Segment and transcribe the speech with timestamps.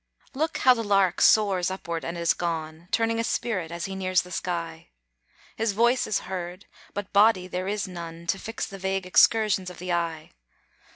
[0.33, 4.23] Look how the lark soars upward and is gone, Turning a spirit as he nears
[4.23, 4.89] the sky!
[5.57, 9.77] His voice is heard, but body there is none To fix the vague excursions of
[9.77, 10.31] the eye.